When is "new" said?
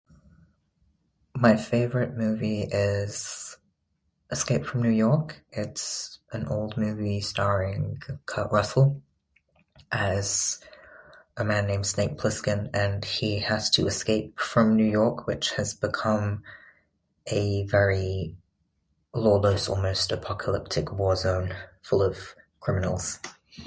4.81-4.89, 14.75-14.89